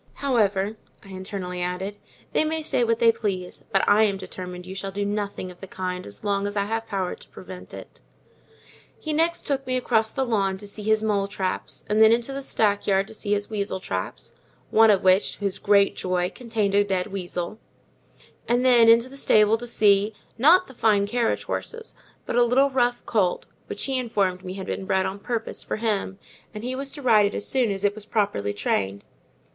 [0.15, 1.97] However," I internally added,
[2.33, 5.61] "they may say what they please, but I am determined you shall do nothing of
[5.61, 8.01] the kind, as long as I have power to prevent it."
[8.97, 12.33] He next took me across the lawn to see his mole traps, and then into
[12.33, 14.35] the stack yard to see his weasel traps:
[14.71, 17.59] one of which, to his great joy, contained a dead weasel;
[18.47, 21.93] and then into the stable to see, not the fine carriage horses,
[22.25, 25.75] but a little rough colt, which he informed me had been bred on purpose for
[25.75, 26.17] him,
[26.55, 29.05] and he was to ride it as soon as it was properly trained.